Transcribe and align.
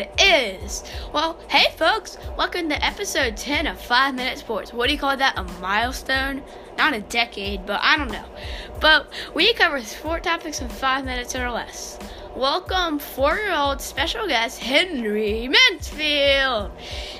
it 0.00 0.20
is. 0.20 0.82
Well, 1.12 1.38
hey 1.48 1.72
folks, 1.76 2.18
welcome 2.36 2.68
to 2.68 2.84
episode 2.84 3.36
10 3.36 3.66
of 3.66 3.80
5 3.80 4.14
Minute 4.14 4.38
Sports. 4.38 4.72
What 4.72 4.88
do 4.88 4.92
you 4.92 4.98
call 4.98 5.16
that? 5.16 5.38
A 5.38 5.44
milestone? 5.60 6.42
Not 6.76 6.94
a 6.94 7.00
decade, 7.00 7.64
but 7.64 7.80
I 7.82 7.96
don't 7.96 8.10
know. 8.10 8.24
But 8.80 9.12
we 9.34 9.52
cover 9.54 9.80
sport 9.82 10.24
topics 10.24 10.60
in 10.60 10.68
5 10.68 11.04
minutes 11.04 11.36
or 11.36 11.50
less. 11.50 11.98
Welcome, 12.34 12.98
four 12.98 13.36
year 13.36 13.54
old 13.54 13.80
special 13.80 14.26
guest 14.26 14.58
Henry 14.58 15.46
Mansfield. 15.46 16.72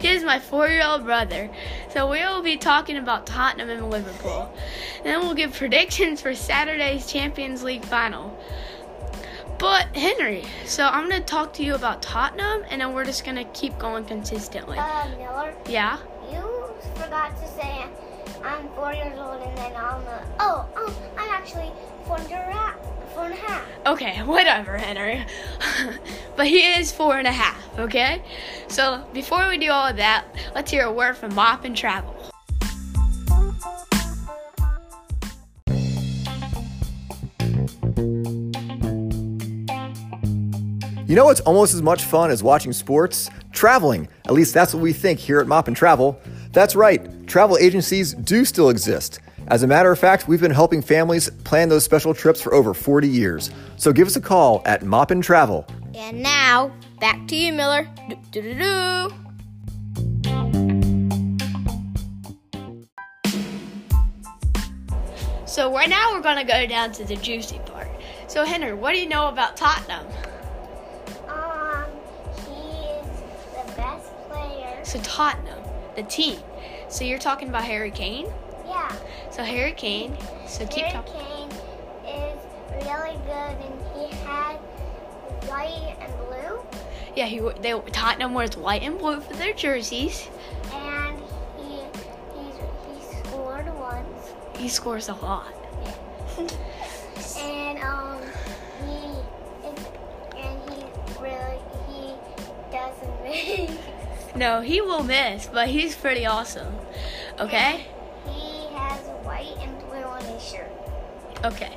He 0.00 0.08
is 0.08 0.24
my 0.24 0.38
four 0.38 0.68
year 0.68 0.86
old 0.86 1.04
brother. 1.04 1.50
So 1.90 2.10
we 2.10 2.20
will 2.20 2.40
be 2.40 2.56
talking 2.56 2.96
about 2.96 3.26
Tottenham 3.26 3.68
and 3.68 3.90
Liverpool. 3.90 4.50
Then 5.04 5.20
we'll 5.20 5.34
give 5.34 5.52
predictions 5.52 6.22
for 6.22 6.34
Saturday's 6.34 7.06
Champions 7.06 7.62
League 7.62 7.84
final. 7.84 8.34
But 9.62 9.94
Henry, 9.94 10.42
so 10.66 10.88
I'm 10.88 11.08
gonna 11.08 11.20
talk 11.20 11.52
to 11.52 11.62
you 11.62 11.76
about 11.76 12.02
Tottenham, 12.02 12.64
and 12.68 12.80
then 12.80 12.92
we're 12.94 13.04
just 13.04 13.24
gonna 13.24 13.44
keep 13.44 13.78
going 13.78 14.04
consistently. 14.04 14.76
Uh, 14.76 15.06
Miller, 15.16 15.54
Yeah. 15.68 15.98
you 16.32 16.74
forgot 16.96 17.40
to 17.40 17.46
say 17.46 17.84
I'm 18.42 18.68
four 18.70 18.92
years 18.92 19.16
old 19.16 19.40
and 19.40 19.56
then 19.56 19.72
I'm 19.76 20.02
a, 20.02 20.24
oh, 20.40 20.66
oh, 20.76 20.92
I'm 21.16 21.30
actually 21.30 21.70
four 22.08 22.16
and 22.18 22.26
a 22.32 22.36
half. 22.38 22.76
Four 23.14 23.26
and 23.26 23.34
a 23.34 23.36
half. 23.36 23.62
Okay, 23.86 24.18
whatever, 24.24 24.76
Henry. 24.76 25.24
but 26.36 26.48
he 26.48 26.66
is 26.72 26.90
four 26.90 27.18
and 27.18 27.28
a 27.28 27.32
half. 27.32 27.78
Okay. 27.78 28.20
So 28.66 29.06
before 29.12 29.48
we 29.48 29.58
do 29.58 29.70
all 29.70 29.86
of 29.86 29.96
that, 29.98 30.24
let's 30.56 30.72
hear 30.72 30.86
a 30.86 30.92
word 30.92 31.16
from 31.16 31.36
Mop 31.36 31.64
and 31.64 31.76
Travel. 31.76 32.16
You 41.12 41.16
know 41.16 41.26
what's 41.26 41.42
almost 41.42 41.74
as 41.74 41.82
much 41.82 42.04
fun 42.04 42.30
as 42.30 42.42
watching 42.42 42.72
sports? 42.72 43.28
Traveling. 43.52 44.08
At 44.24 44.32
least 44.32 44.54
that's 44.54 44.72
what 44.72 44.82
we 44.82 44.94
think 44.94 45.18
here 45.18 45.40
at 45.40 45.46
Mop 45.46 45.68
and 45.68 45.76
Travel. 45.76 46.18
That's 46.52 46.74
right, 46.74 47.26
travel 47.26 47.58
agencies 47.58 48.14
do 48.14 48.46
still 48.46 48.70
exist. 48.70 49.20
As 49.48 49.62
a 49.62 49.66
matter 49.66 49.92
of 49.92 49.98
fact, 49.98 50.26
we've 50.26 50.40
been 50.40 50.50
helping 50.50 50.80
families 50.80 51.28
plan 51.44 51.68
those 51.68 51.84
special 51.84 52.14
trips 52.14 52.40
for 52.40 52.54
over 52.54 52.72
40 52.72 53.08
years. 53.08 53.50
So 53.76 53.92
give 53.92 54.06
us 54.06 54.16
a 54.16 54.22
call 54.22 54.62
at 54.64 54.84
Mop 54.84 55.10
and 55.10 55.22
Travel. 55.22 55.66
And 55.94 56.22
now, 56.22 56.72
back 56.98 57.28
to 57.28 57.36
you, 57.36 57.52
Miller. 57.52 57.86
Do-do-do-do. 58.08 59.14
So 65.44 65.70
right 65.74 65.90
now 65.90 66.14
we're 66.14 66.22
gonna 66.22 66.42
go 66.42 66.66
down 66.66 66.90
to 66.92 67.04
the 67.04 67.16
juicy 67.16 67.58
part. 67.66 67.90
So 68.28 68.46
Henry, 68.46 68.72
what 68.72 68.94
do 68.94 68.98
you 68.98 69.10
know 69.10 69.28
about 69.28 69.58
Tottenham? 69.58 70.06
So 74.92 75.00
Tottenham, 75.00 75.58
the 75.96 76.02
team. 76.02 76.38
So 76.90 77.02
you're 77.02 77.18
talking 77.18 77.48
about 77.48 77.64
Harry 77.64 77.90
Kane. 77.90 78.26
Yeah. 78.66 78.94
So 79.30 79.42
Harry 79.42 79.72
Kane. 79.72 80.14
So 80.46 80.66
keep 80.66 80.84
Harry 80.84 80.92
talking. 80.92 81.14
Kane 81.14 81.50
is 82.14 82.38
really 82.84 83.16
good 83.24 83.56
and 83.56 83.80
he 83.96 84.14
had 84.26 84.56
white 85.48 85.96
and 85.98 86.12
blue. 86.28 86.60
Yeah, 87.16 87.24
he 87.24 87.40
they 87.62 87.72
Tottenham 87.90 88.34
wears 88.34 88.54
white 88.54 88.82
and 88.82 88.98
blue 88.98 89.22
for 89.22 89.32
their 89.32 89.54
jerseys. 89.54 90.28
And 90.74 91.18
he 91.56 91.80
he's, 92.36 92.56
he 92.86 93.16
scored 93.18 93.74
once. 93.78 94.34
He 94.58 94.68
scores 94.68 95.08
a 95.08 95.14
lot. 95.14 95.54
and 96.36 96.54
No, 104.34 104.60
he 104.60 104.80
will 104.80 105.02
miss, 105.02 105.46
but 105.46 105.68
he's 105.68 105.94
pretty 105.94 106.24
awesome. 106.26 106.74
Okay? 107.38 107.86
he 108.26 108.74
has 108.74 109.06
a 109.06 109.16
white 109.24 109.56
and 109.60 109.78
blue 109.88 110.02
on 110.02 110.22
his 110.24 110.42
shirt. 110.42 110.70
Okay. 111.44 111.76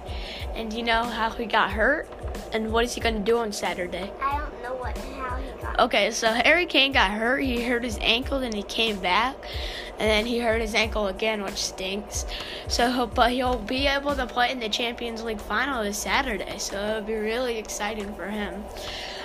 And 0.56 0.72
you 0.72 0.84
know 0.84 1.04
how 1.04 1.30
he 1.32 1.46
got 1.46 1.72
hurt? 1.72 2.08
And 2.54 2.72
what 2.72 2.86
is 2.86 2.94
he 2.94 3.02
going 3.02 3.16
to 3.16 3.22
do 3.22 3.38
on 3.38 3.52
Saturday? 3.52 4.12
I 4.22 4.38
don't 4.38 4.64
know 4.64 4.76
what 4.76 4.98
how 4.98 5.36
he 5.38 5.62
got. 5.62 5.80
Okay, 5.80 6.12
so 6.12 6.32
Harry 6.32 6.66
Kane 6.66 6.94
got 6.94 7.12
hurt. 7.12 7.40
He 7.40 7.62
hurt 7.62 7.84
his 7.84 7.98
ankle, 8.00 8.40
then 8.40 8.54
he 8.54 8.64
came 8.64 9.00
back, 9.00 9.36
and 10.00 10.10
then 10.10 10.26
he 10.26 10.40
hurt 10.40 10.62
his 10.62 10.74
ankle 10.74 11.08
again, 11.08 11.44
which 11.44 11.58
stinks. 11.58 12.26
So, 12.70 13.08
but 13.08 13.32
he'll 13.32 13.58
be 13.58 13.88
able 13.88 14.16
to 14.16 14.26
play 14.26 14.52
in 14.52 14.60
the 14.60 14.70
Champions 14.70 15.24
League 15.24 15.42
final 15.42 15.84
this 15.84 15.98
Saturday. 15.98 16.58
So 16.58 16.78
it'll 16.82 17.02
be 17.02 17.16
really 17.16 17.58
exciting 17.58 18.14
for 18.16 18.28
him. 18.28 18.64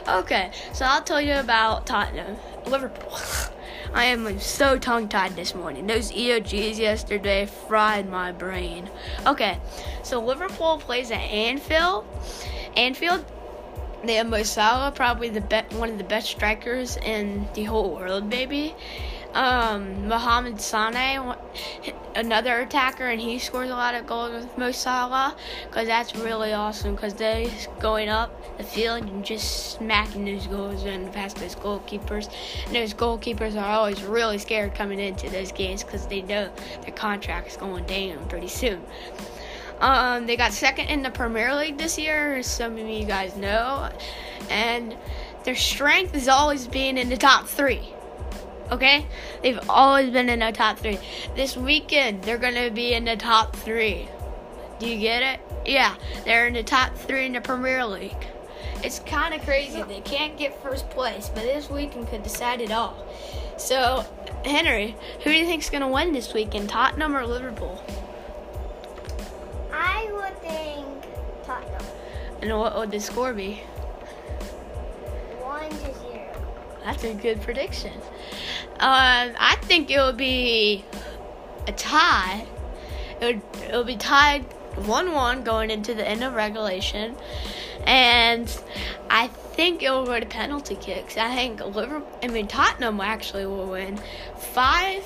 Okay, 0.08 0.50
so 0.72 0.84
I'll 0.84 1.02
tell 1.02 1.20
you 1.20 1.34
about 1.34 1.86
Tottenham, 1.86 2.36
Liverpool. 2.66 3.18
I 3.94 4.04
am 4.04 4.38
so 4.38 4.78
tongue-tied 4.78 5.34
this 5.34 5.54
morning. 5.54 5.86
Those 5.86 6.12
EOGs 6.12 6.78
yesterday 6.78 7.46
fried 7.46 8.08
my 8.08 8.30
brain. 8.30 8.88
Okay, 9.26 9.58
so 10.02 10.20
Liverpool 10.20 10.78
plays 10.78 11.10
at 11.10 11.18
Anfield. 11.18 12.06
Anfield 12.76 13.24
they 14.02 14.14
have 14.14 14.28
Mo 14.28 14.42
Salah, 14.42 14.92
probably 14.92 15.28
the 15.28 15.42
be- 15.42 15.76
one 15.76 15.90
of 15.90 15.98
the 15.98 16.04
best 16.04 16.28
strikers 16.30 16.96
in 16.96 17.46
the 17.54 17.64
whole 17.64 17.94
world, 17.94 18.30
baby. 18.30 18.74
Um, 19.32 20.08
Mohamed 20.08 20.56
Sané, 20.56 21.38
another 22.16 22.60
attacker, 22.60 23.08
and 23.08 23.20
he 23.20 23.38
scores 23.38 23.70
a 23.70 23.74
lot 23.74 23.94
of 23.94 24.06
goals 24.06 24.32
with 24.32 24.58
Mo 24.58 24.72
Salah, 24.72 25.36
because 25.68 25.86
that's 25.86 26.16
really 26.16 26.52
awesome. 26.52 26.96
Because 26.96 27.14
they're 27.14 27.48
going 27.78 28.08
up 28.08 28.58
the 28.58 28.64
field 28.64 29.04
and 29.04 29.24
just 29.24 29.74
smacking 29.74 30.24
those 30.24 30.48
goals 30.48 30.84
and 30.84 31.12
past 31.12 31.36
those 31.36 31.54
goalkeepers. 31.54 32.28
And 32.66 32.74
those 32.74 32.92
goalkeepers 32.92 33.54
are 33.54 33.70
always 33.70 34.02
really 34.02 34.38
scared 34.38 34.74
coming 34.74 34.98
into 34.98 35.30
those 35.30 35.52
games 35.52 35.84
because 35.84 36.06
they 36.08 36.22
know 36.22 36.50
their 36.82 36.94
contract's 36.94 37.56
going 37.56 37.84
down 37.86 38.28
pretty 38.28 38.48
soon. 38.48 38.82
Um, 39.78 40.26
they 40.26 40.36
got 40.36 40.52
second 40.52 40.88
in 40.88 41.02
the 41.02 41.10
Premier 41.10 41.54
League 41.54 41.78
this 41.78 41.98
year, 41.98 42.36
as 42.36 42.46
some 42.46 42.76
of 42.76 42.86
you 42.86 43.04
guys 43.04 43.36
know, 43.36 43.90
and 44.50 44.94
their 45.44 45.54
strength 45.54 46.14
is 46.14 46.28
always 46.28 46.66
being 46.66 46.98
in 46.98 47.08
the 47.08 47.16
top 47.16 47.46
three. 47.46 47.94
Okay, 48.72 49.06
they've 49.42 49.58
always 49.68 50.10
been 50.10 50.28
in 50.28 50.38
the 50.38 50.52
top 50.52 50.78
three. 50.78 50.98
This 51.34 51.56
weekend, 51.56 52.22
they're 52.22 52.38
gonna 52.38 52.70
be 52.70 52.94
in 52.94 53.04
the 53.04 53.16
top 53.16 53.56
three. 53.56 54.08
Do 54.78 54.88
you 54.88 54.98
get 54.98 55.22
it? 55.22 55.40
Yeah, 55.66 55.94
they're 56.24 56.46
in 56.46 56.54
the 56.54 56.62
top 56.62 56.94
three 56.96 57.26
in 57.26 57.32
the 57.32 57.40
Premier 57.40 57.84
League. 57.84 58.26
It's 58.82 59.00
kind 59.00 59.34
of 59.34 59.42
crazy. 59.42 59.82
They 59.82 60.00
can't 60.00 60.38
get 60.38 60.62
first 60.62 60.88
place, 60.90 61.30
but 61.34 61.42
this 61.42 61.68
weekend 61.68 62.08
could 62.08 62.22
decide 62.22 62.60
it 62.60 62.70
all. 62.70 62.96
So, 63.58 64.06
Henry, 64.44 64.96
who 65.22 65.30
do 65.32 65.36
you 65.36 65.44
think's 65.44 65.68
gonna 65.68 65.88
win 65.88 66.12
this 66.12 66.32
weekend, 66.32 66.70
Tottenham 66.70 67.14
or 67.14 67.26
Liverpool? 67.26 67.82
I 69.72 70.08
would 70.12 70.40
think 70.40 70.86
Tottenham 71.44 71.84
And 72.40 72.58
what 72.58 72.74
would 72.76 72.90
the 72.90 73.00
score 73.00 73.34
be? 73.34 73.62
one 75.40 75.68
to 75.68 75.76
zero. 75.98 76.26
That's 76.84 77.04
a 77.04 77.12
good 77.12 77.42
prediction. 77.42 77.92
Um, 78.80 79.34
I 79.38 79.56
think 79.62 79.90
it 79.90 80.00
would 80.00 80.16
be 80.16 80.84
a 81.66 81.72
tie. 81.72 82.46
It 83.20 83.24
would, 83.24 83.62
it 83.62 83.76
would 83.76 83.86
be 83.86 83.96
tied 83.96 84.42
1 84.76 85.12
1 85.12 85.44
going 85.44 85.70
into 85.70 85.92
the 85.94 86.06
end 86.06 86.24
of 86.24 86.34
regulation. 86.34 87.14
And 87.86 88.48
I 89.10 89.26
think 89.26 89.82
it 89.82 89.90
will 89.90 90.06
go 90.06 90.18
to 90.18 90.24
penalty 90.24 90.76
kicks. 90.76 91.16
I 91.16 91.34
think 91.34 91.64
Liverpool, 91.64 92.08
I 92.22 92.28
mean, 92.28 92.46
Tottenham 92.46 93.00
actually 93.00 93.46
will 93.46 93.66
win 93.66 93.98
5 94.36 95.04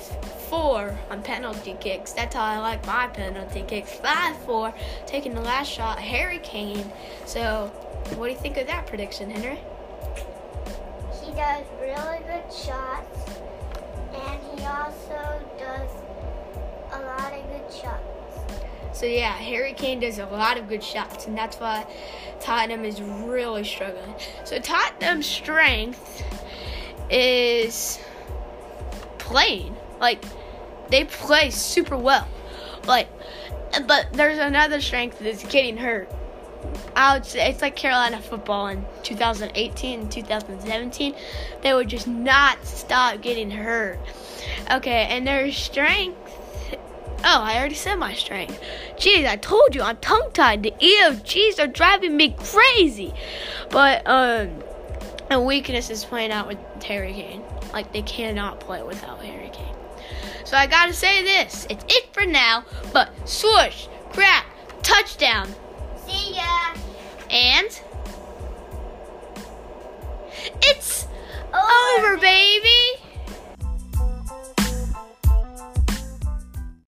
4 0.49 0.97
on 1.09 1.23
penalty 1.23 1.75
kicks. 1.79 2.13
That's 2.13 2.35
how 2.35 2.43
I 2.43 2.59
like 2.59 2.85
my 2.85 3.07
penalty 3.07 3.63
kicks. 3.67 3.91
5 3.93 4.37
4, 4.45 4.73
taking 5.05 5.33
the 5.33 5.41
last 5.41 5.69
shot, 5.69 5.99
Harry 5.99 6.39
Kane. 6.39 6.91
So, 7.25 7.67
what 8.15 8.27
do 8.27 8.33
you 8.33 8.39
think 8.39 8.57
of 8.57 8.67
that 8.67 8.87
prediction, 8.87 9.29
Henry? 9.29 9.59
He 11.23 11.31
does 11.31 11.65
really 11.81 12.19
good 12.19 12.53
shots, 12.53 13.39
and 14.15 14.59
he 14.59 14.65
also 14.65 15.41
does 15.57 15.89
a 16.91 17.01
lot 17.01 17.33
of 17.33 17.47
good 17.47 17.73
shots. 17.73 18.99
So 18.99 19.05
yeah, 19.05 19.33
Harry 19.33 19.73
Kane 19.73 19.99
does 19.99 20.19
a 20.19 20.25
lot 20.25 20.57
of 20.57 20.69
good 20.69 20.83
shots, 20.83 21.27
and 21.27 21.37
that's 21.37 21.57
why 21.57 21.85
Tottenham 22.39 22.85
is 22.85 23.01
really 23.01 23.63
struggling. 23.63 24.15
So 24.45 24.59
Tottenham's 24.59 25.25
strength 25.25 26.23
is 27.09 27.99
playing. 29.17 29.75
Like 29.99 30.23
they 30.89 31.03
play 31.03 31.49
super 31.49 31.97
well. 31.97 32.27
Like, 32.87 33.07
but 33.87 34.07
there's 34.13 34.37
another 34.37 34.79
strength 34.79 35.19
that's 35.19 35.43
getting 35.45 35.77
hurt. 35.77 36.09
I 36.95 37.13
would 37.13 37.25
say 37.25 37.49
it's 37.49 37.61
like 37.61 37.75
Carolina 37.75 38.21
football 38.21 38.67
in 38.67 38.85
2018 39.03 39.99
and 39.99 40.11
2017. 40.11 41.15
They 41.61 41.73
would 41.73 41.89
just 41.89 42.07
not 42.07 42.63
stop 42.65 43.21
getting 43.21 43.51
hurt. 43.51 43.99
Okay, 44.71 45.07
and 45.09 45.27
their 45.27 45.51
strength 45.51 46.17
Oh, 47.27 47.41
I 47.41 47.57
already 47.57 47.73
said 47.73 47.95
my 47.95 48.13
strength. 48.13 48.61
Jeez, 48.97 49.27
I 49.27 49.35
told 49.35 49.73
you 49.73 49.81
I'm 49.81 49.97
tongue 49.97 50.29
tied. 50.33 50.61
The 50.61 50.71
EOGs 50.71 51.57
are 51.57 51.65
driving 51.65 52.15
me 52.15 52.35
crazy. 52.37 53.13
But 53.71 54.05
um 54.05 54.61
And 55.31 55.45
weakness 55.45 55.89
is 55.89 56.05
playing 56.05 56.31
out 56.31 56.47
with 56.47 56.59
Harry 56.83 57.13
Kane. 57.13 57.41
Like 57.73 57.91
they 57.93 58.03
cannot 58.03 58.59
play 58.59 58.83
without 58.83 59.23
Harry 59.23 59.49
Kane. 59.51 59.75
So 60.43 60.55
I 60.55 60.67
gotta 60.67 60.93
say 60.93 61.23
this. 61.23 61.65
It's 61.67 61.83
it 61.87 62.13
for 62.13 62.27
now, 62.27 62.63
but 62.93 63.09
swoosh, 63.27 63.87
crack, 64.13 64.45
touchdown. 64.83 65.49